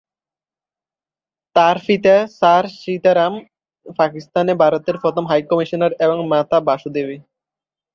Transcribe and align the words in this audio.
তার 1.55 1.75
পিতা 1.87 2.15
স্যার 2.37 2.63
সীতা 2.79 3.11
রাম, 3.13 3.33
পাকিস্তানে 3.99 4.53
ভারতের 4.63 4.95
প্রথম 5.03 5.23
হাইকমিশনার, 5.27 5.91
এবং 6.05 6.17
মাতা 6.31 6.57
বাসুদেবী। 6.67 7.17